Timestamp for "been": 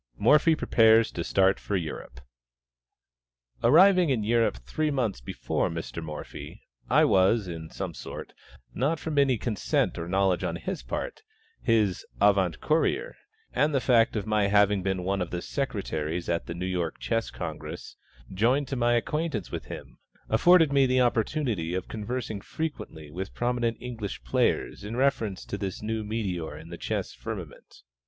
14.81-15.03